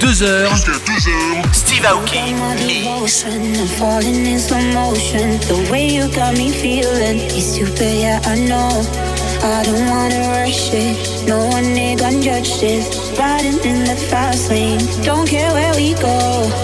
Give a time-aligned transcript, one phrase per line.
[0.00, 1.52] 2h.
[1.52, 2.34] Steve Aoki.
[2.34, 5.38] my devotion and falling in slow motion.
[5.48, 8.70] The way you got me feeling is super, yeah, I know.
[9.42, 11.26] I don't wanna rush it.
[11.26, 12.88] No one ain't gonna judge this.
[13.18, 14.80] Riding in the fast lane.
[15.04, 16.16] Don't care where we go.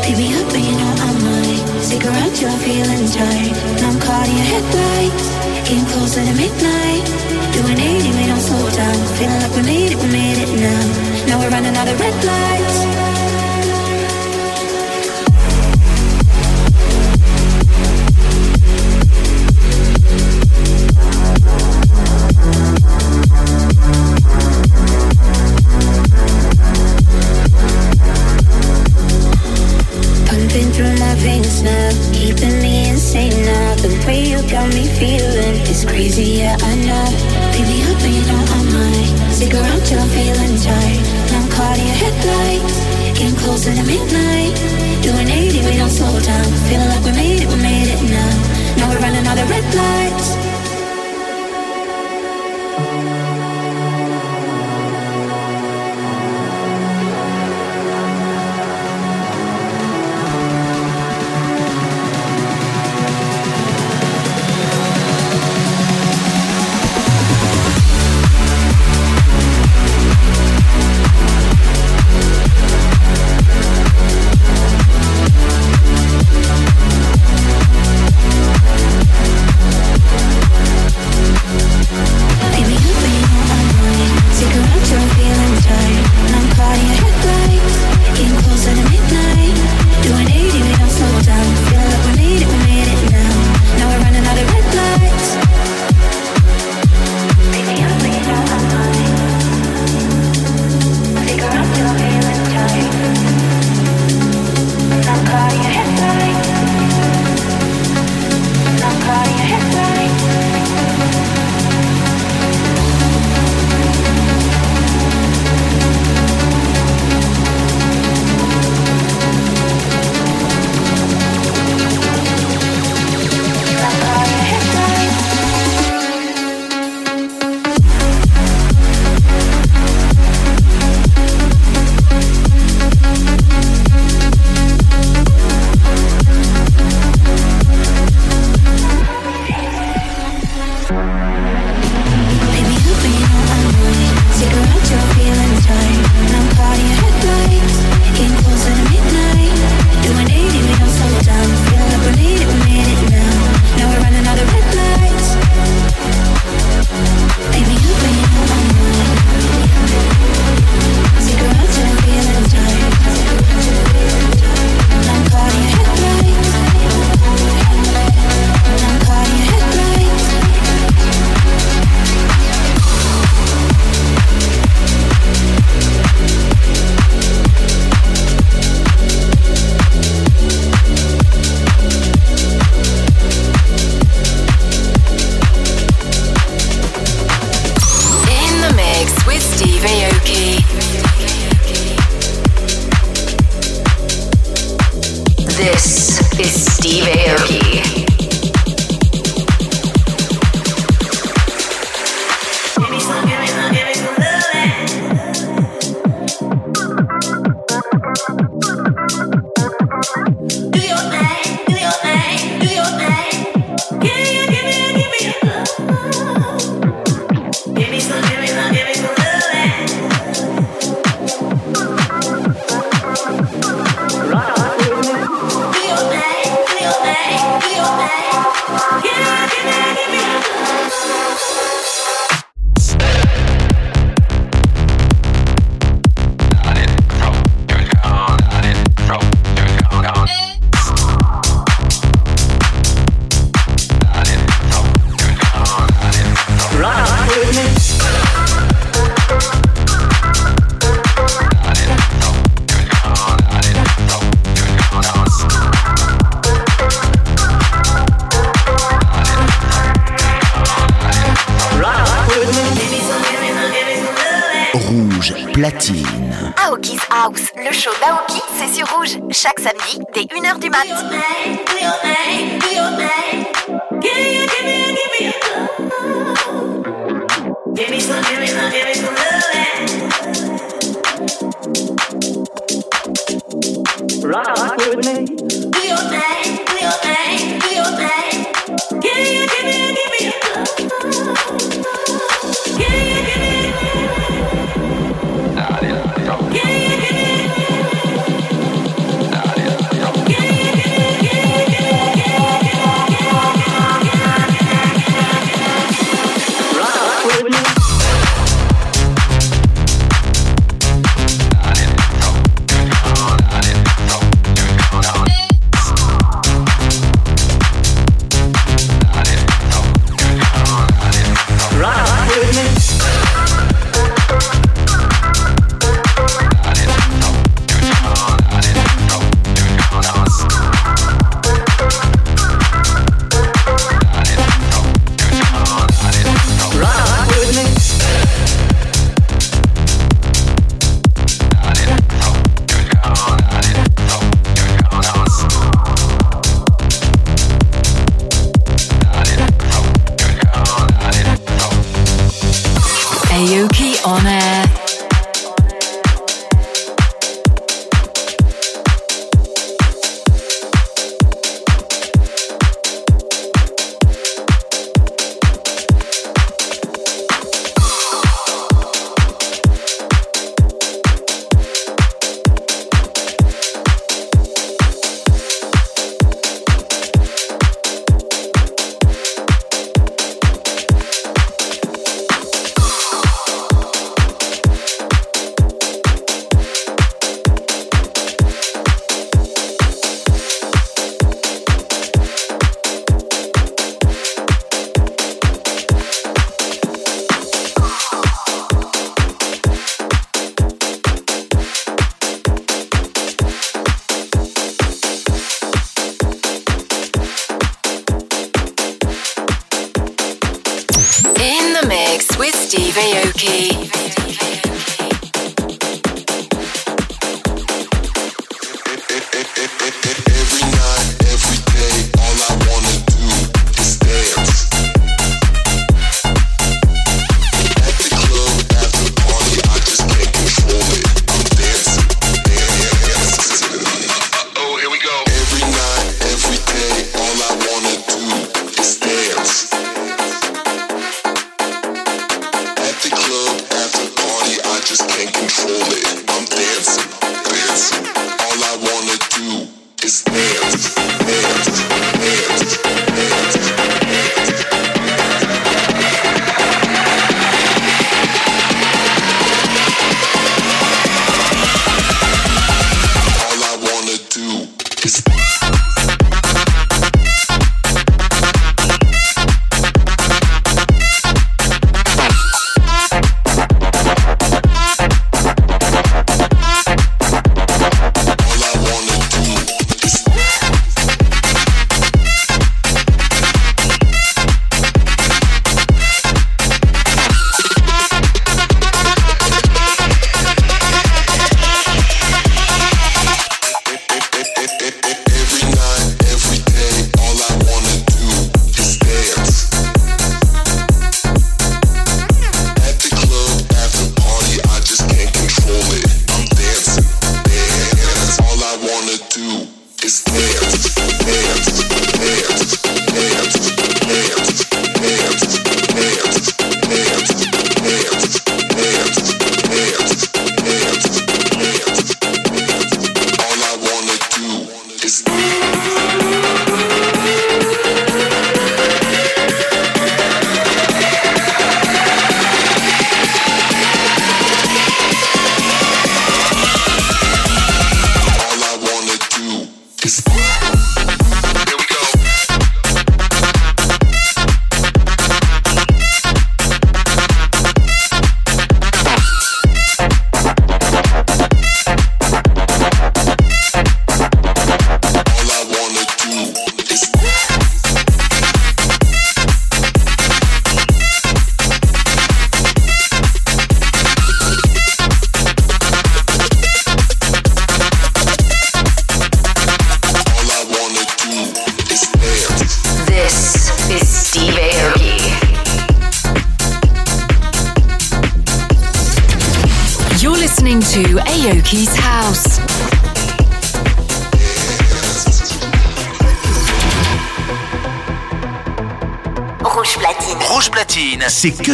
[0.03, 1.83] Pick me up when you know I'm mine.
[1.83, 3.57] Stick around till I'm feeling tired.
[3.77, 5.29] And I'm caught in your headlights.
[5.69, 7.05] Getting closer to midnight.
[7.53, 8.99] Doing 80, we don't slow down.
[9.19, 10.85] Feeling like we made it, we made it now.
[11.27, 12.98] Now we're running out of red lights.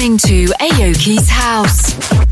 [0.00, 2.29] Listening to Aoki's House.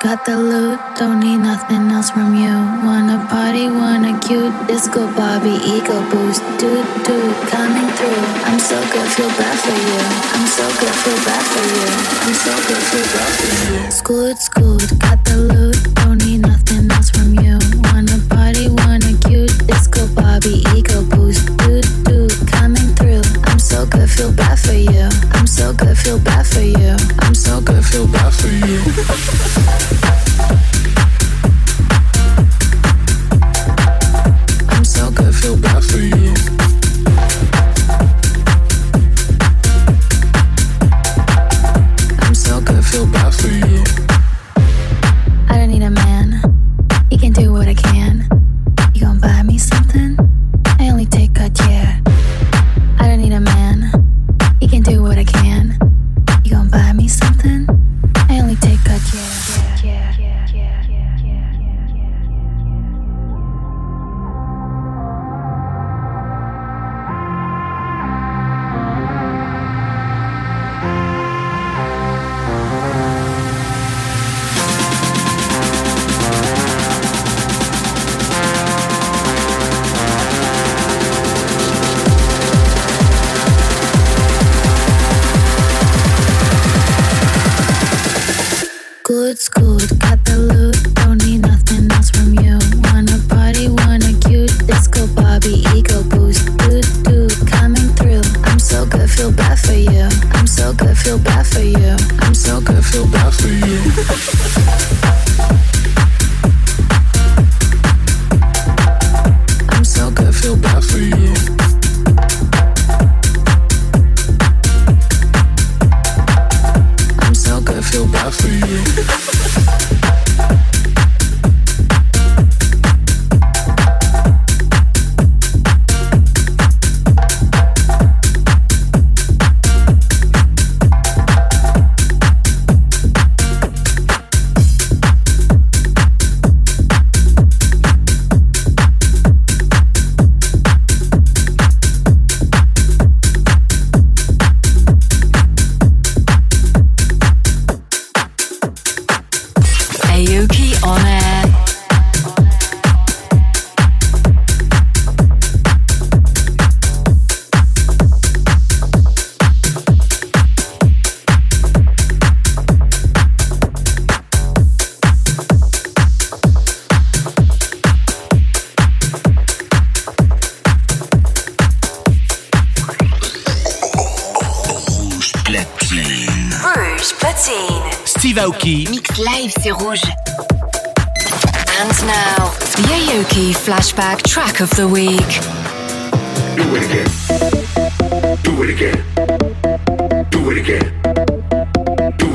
[0.00, 2.54] Got the loot, don't need nothing else from you.
[2.88, 8.24] Wanna party, wanna cute, disco Bobby, ego boost, dude, dude, coming through.
[8.48, 10.00] I'm so good, feel bad for you.
[10.32, 11.88] I'm so good, feel bad for you.
[12.24, 13.90] I'm so good, feel bad for you.
[13.90, 17.58] Scoot, scoot, got the loot, don't need nothing else from you.
[17.92, 23.22] Wanna party, wanna cute, disco Bobby, ego boost, dude, dude, coming through.
[23.44, 25.08] I'm so good, feel bad for you.
[25.36, 26.96] I'm so good, feel bad for you.
[27.18, 28.80] I'm so good, feel bad for you.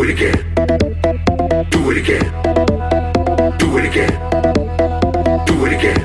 [0.05, 0.37] it again.
[1.71, 2.25] Do it again.
[3.57, 4.13] Do it again.
[5.45, 5.99] Do it again.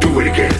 [0.00, 0.52] Do it again.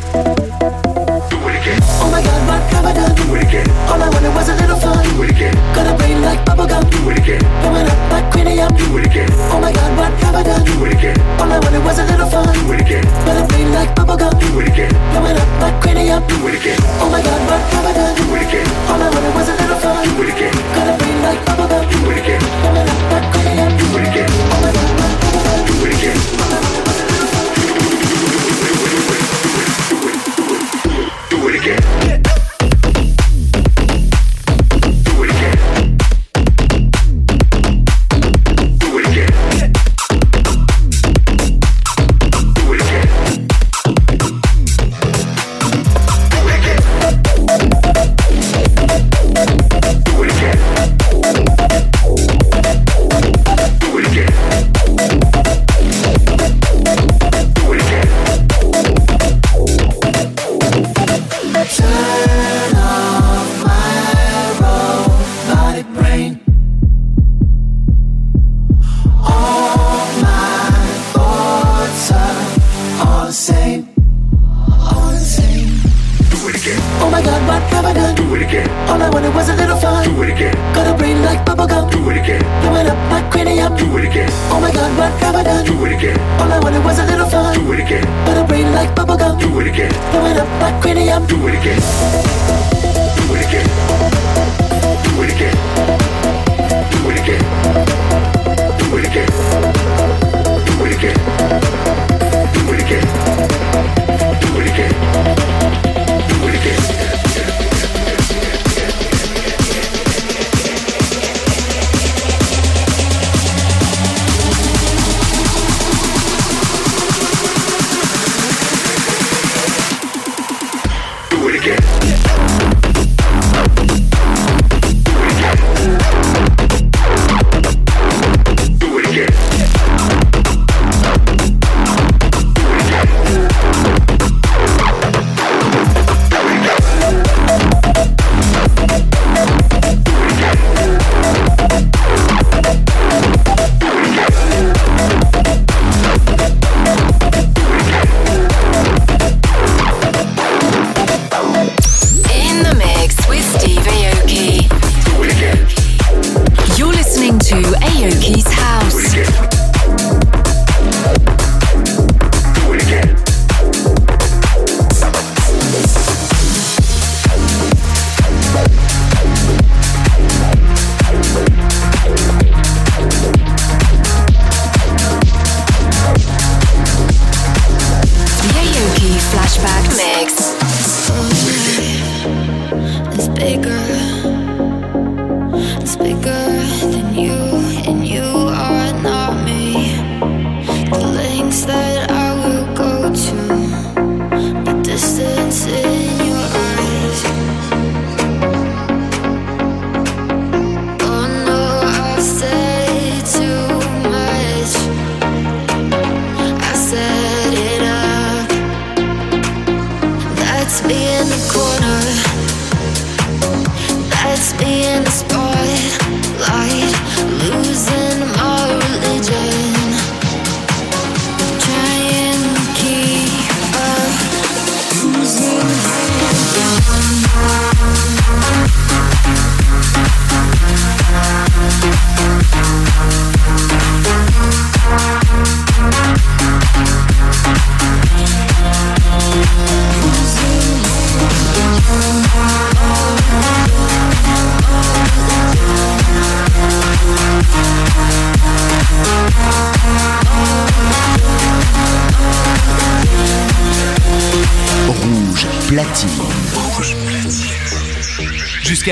[1.31, 1.81] Do it again.
[2.03, 3.14] Oh my god, what have I done?
[3.16, 3.68] Do it again.
[3.88, 5.03] All I wanted was a little fun.
[5.05, 5.55] Do it again.
[5.75, 6.85] Got a brain like bubblegum.
[6.90, 7.40] Do it again.
[7.62, 8.77] Blowing up like cranium.
[8.77, 9.29] Do it again.
[9.48, 10.64] Oh my god, what have I done?
[10.66, 11.16] Do it again.
[11.40, 12.53] All I wanted was a little fun.
[12.53, 13.05] Do it again.
[13.25, 14.38] Got a brain like bubblegum.
[14.38, 14.92] Do it again.
[15.12, 16.27] Blowing up like cranium.
[16.29, 16.79] Do it again.
[17.01, 18.22] Oh my god, what have I done?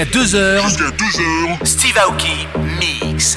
[0.00, 1.58] Jusqu'à 2h.
[1.62, 2.46] Steve Aoki
[2.80, 3.36] Mix.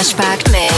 [0.00, 0.69] Flashback Mix.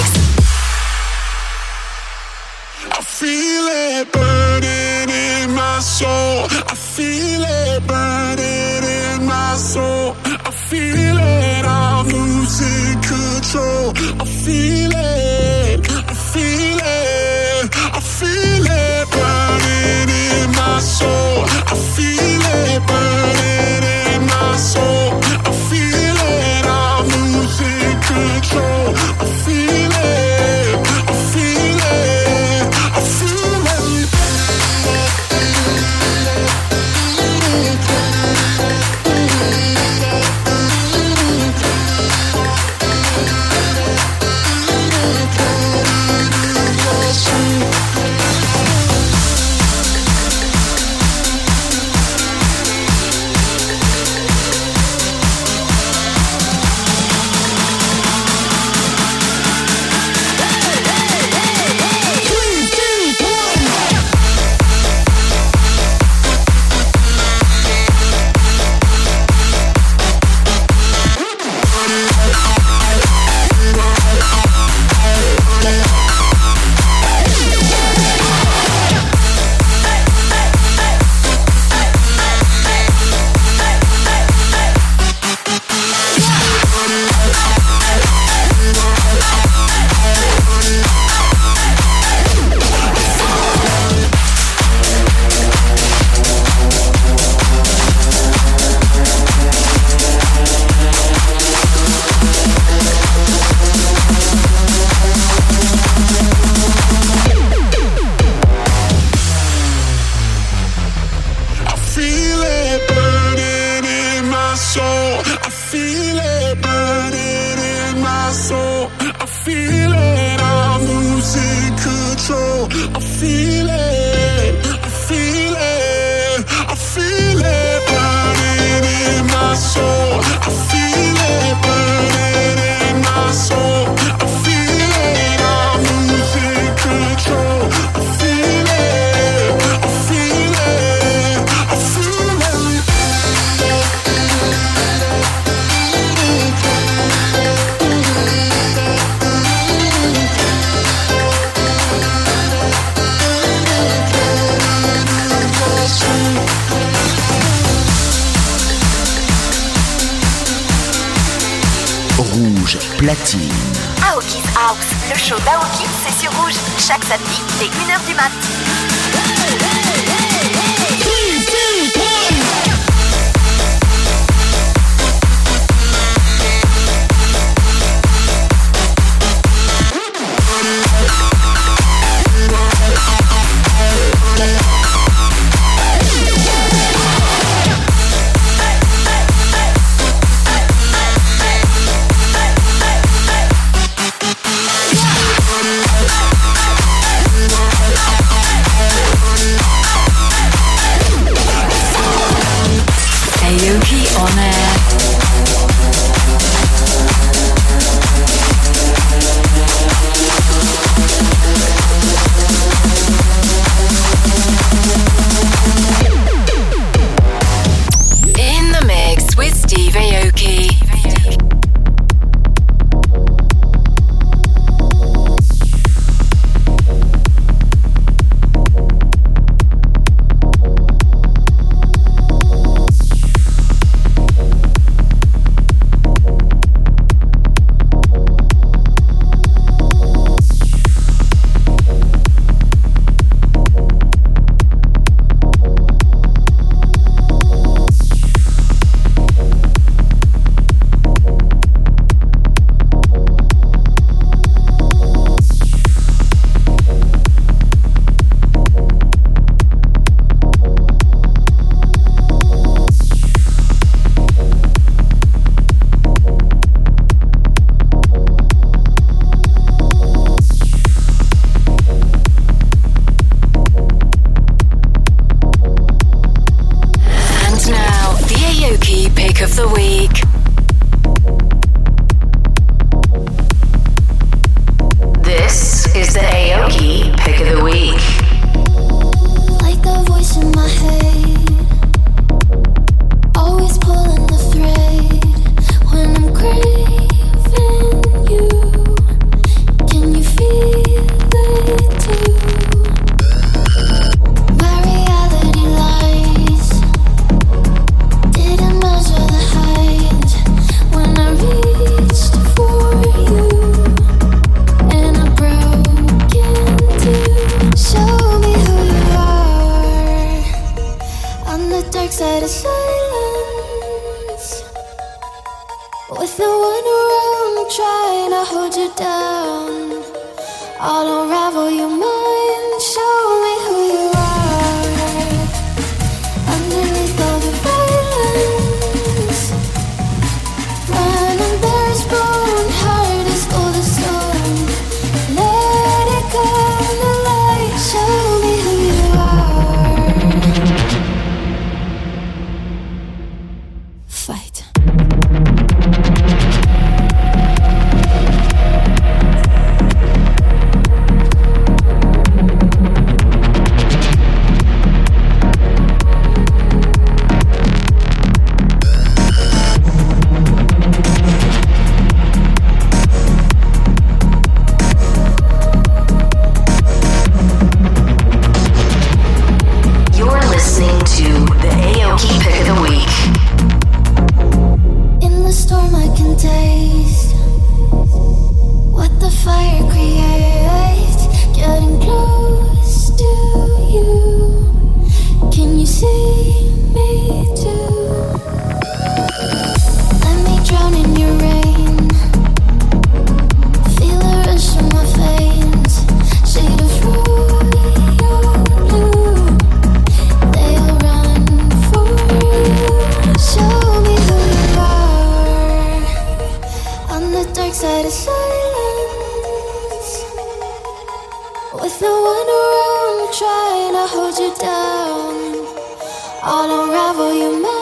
[426.70, 427.81] unravel your mind.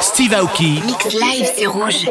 [0.00, 0.80] Steve Aoki.
[0.86, 2.08] Mix live, c'est Rouge.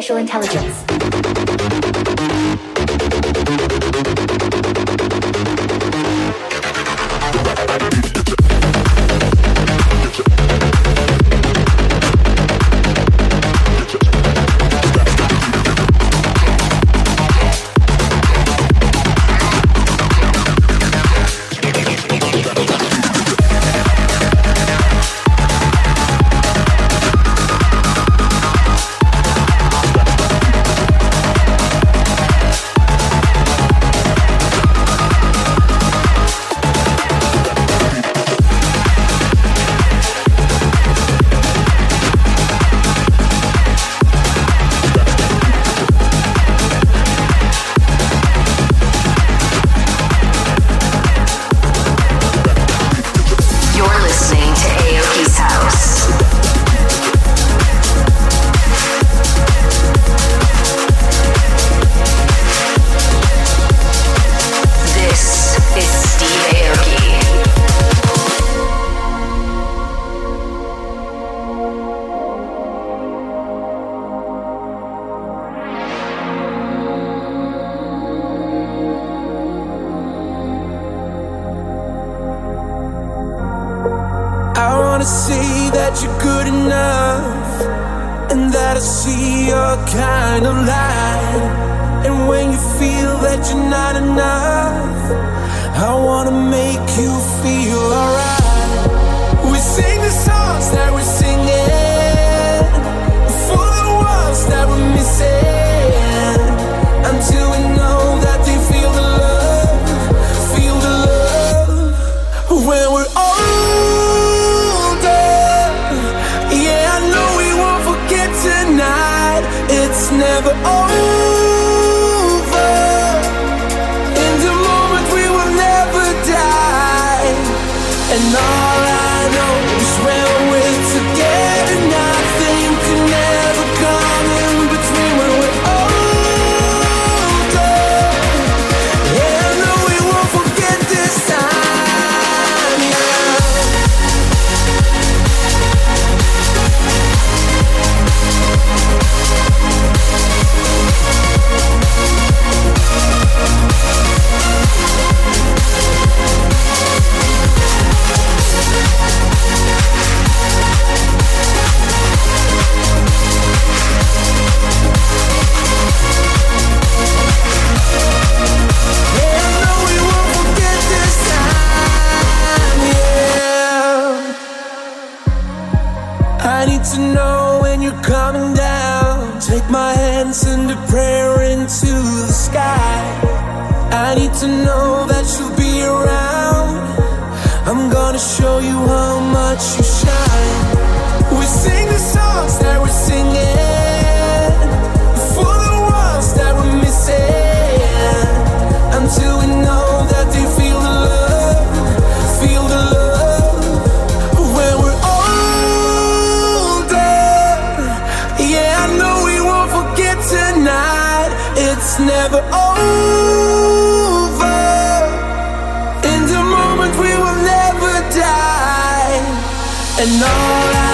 [220.08, 220.85] and all I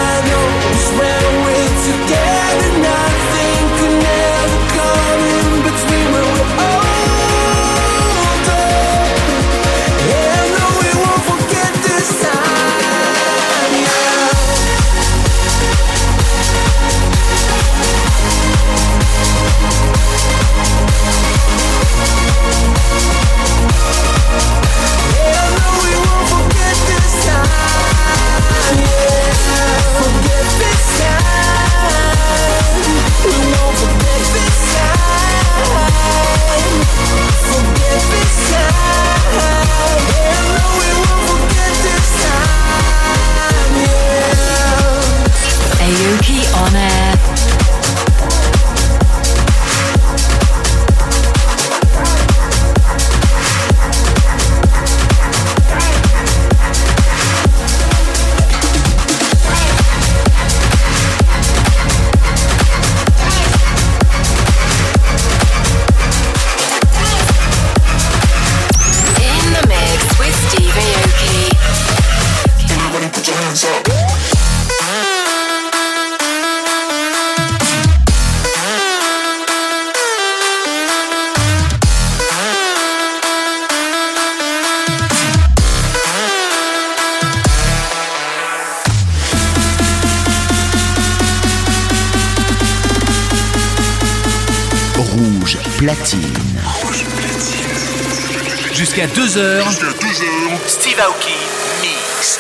[99.14, 100.68] 2h.
[100.68, 101.36] Steve Aoki
[101.82, 102.40] Mix.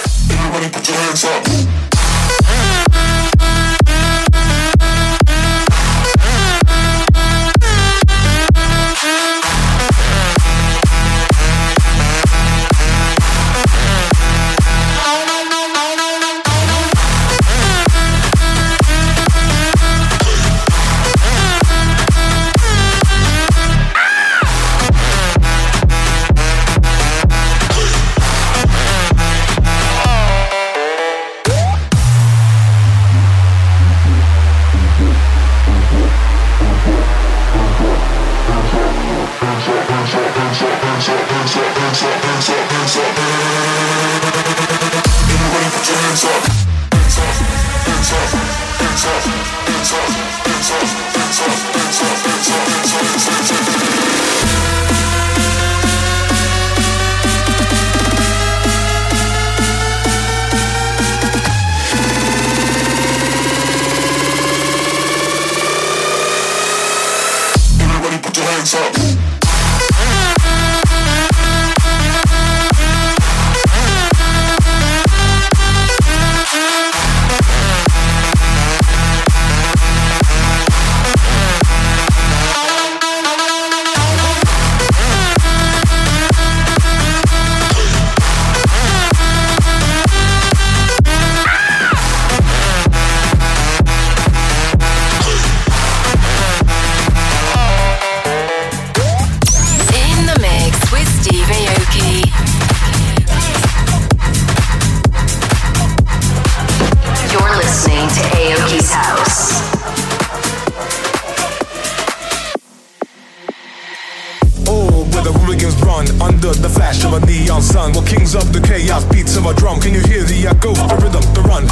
[119.51, 119.79] A drum.
[119.79, 120.73] Can you hear the echo?
[120.73, 121.67] The rhythm, the run.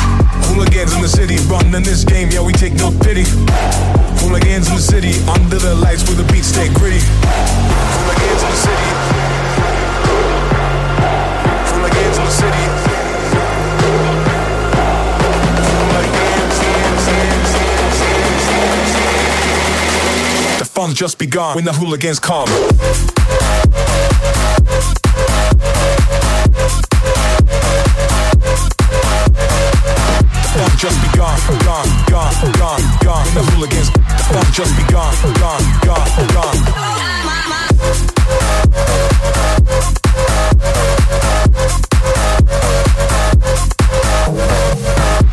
[0.51, 2.30] Hooligans in the city run in this game.
[2.32, 3.23] Yeah, we take no pity.
[4.19, 6.99] Hooligans in the city under the lights where the beats stay gritty.
[6.99, 8.89] Hooligans in the city.
[11.71, 12.65] Hooligans in the city.
[20.59, 22.47] The fun's just begun when the hooligans come.
[31.66, 33.26] Gone, gone, gone, gone.
[33.26, 36.60] When the hooligans, the fun just begun, gone, gone, gone.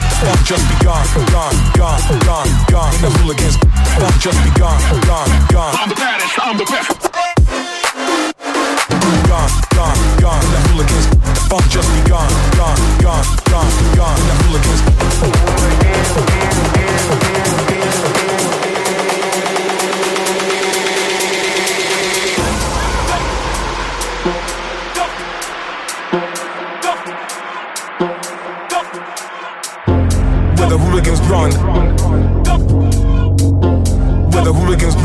[0.08, 2.92] The fun just begun, gone, gone, gone, gone.
[2.92, 3.56] When the hooligans,
[4.00, 5.52] fun just begun, gone, gone.
[5.52, 5.74] Gone.
[5.76, 7.12] I'm the baddest, I'm the best.
[9.28, 10.40] Gone, gone, gone.
[10.40, 14.16] The hooligans, the fun just begun, gone, gone, gone, gone.
[14.16, 15.95] When the hooligans.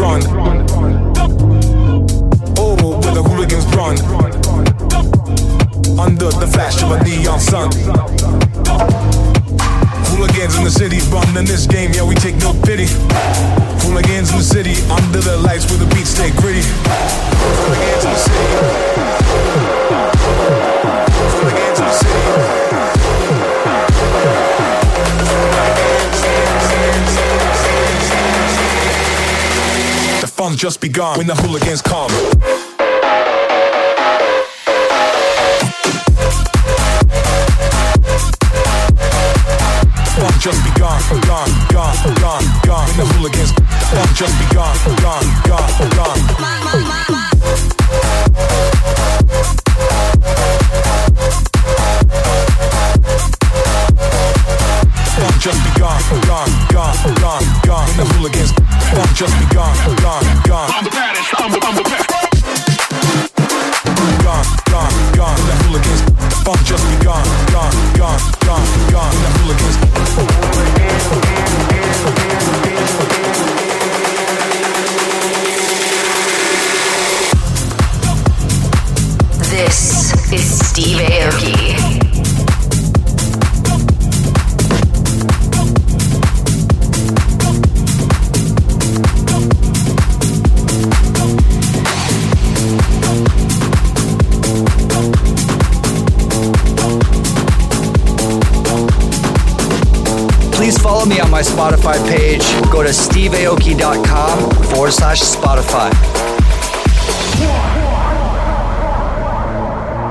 [0.01, 0.40] Run.
[30.41, 32.09] Fun's just begun when the hooligans come.
[40.17, 42.87] Fun just begun, gone, gone, gone, gone.
[42.87, 43.51] When the hooligans,
[43.93, 44.75] fun just begun,
[45.05, 46.21] gone, gone, gone.
[55.21, 57.87] Fun just begun, gone, gone, gone, gone.
[57.89, 58.51] When the hooligans,
[58.89, 59.70] fun just begun,
[101.43, 105.89] Spotify page, go to steveaoki.com forward slash Spotify.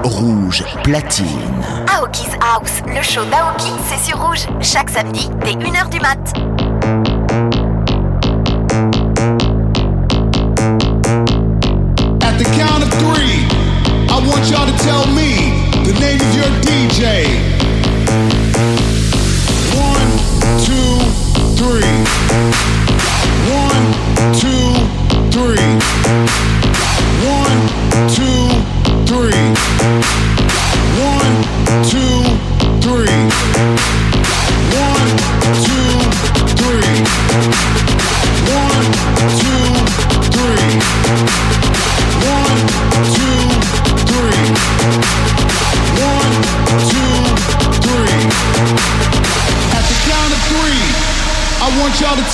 [0.05, 1.87] Rouge platine.
[1.87, 6.50] Aoki's House, le show d'Aoki, c'est sur Rouge, chaque samedi dès 1h du mat'.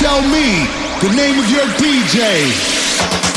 [0.06, 0.64] tell me
[1.00, 3.35] the name of your DJ.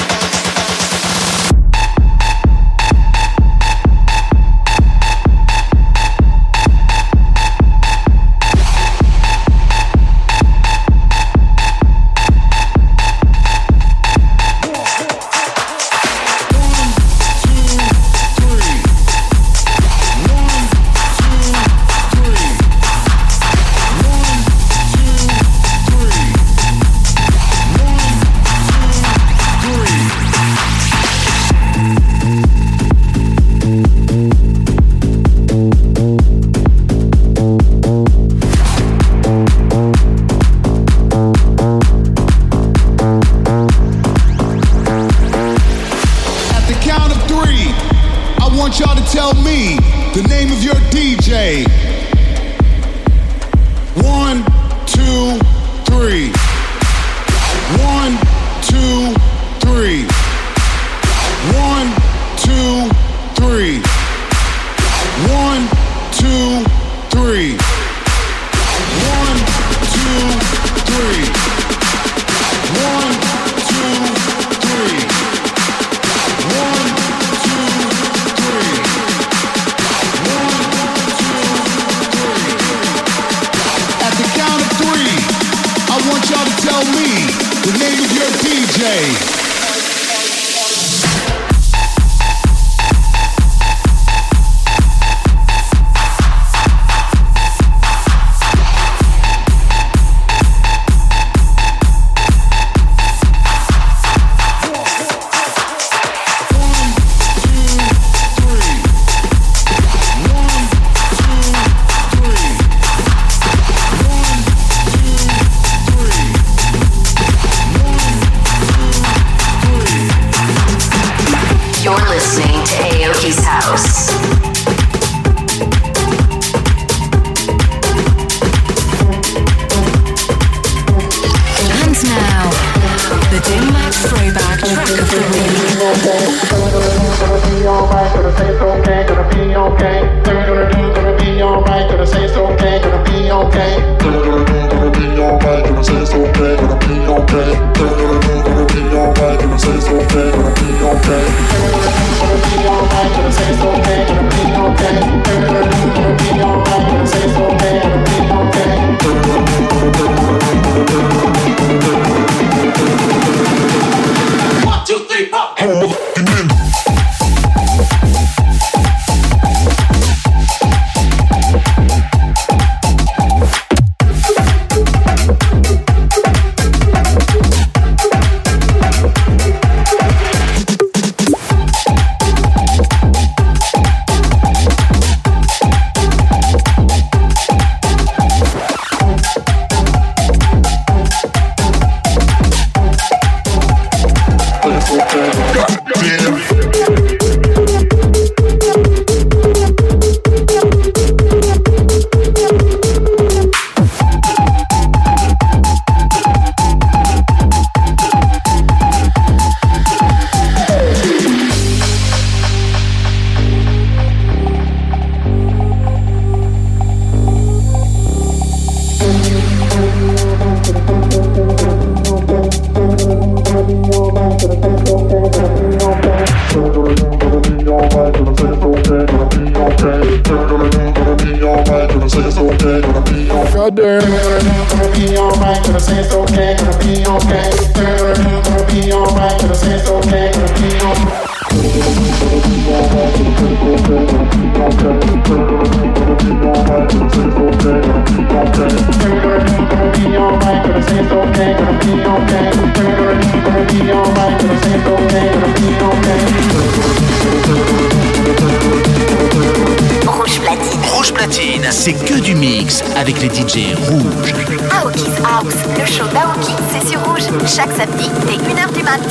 [267.59, 269.01] chaque samedi dès 1h du mat.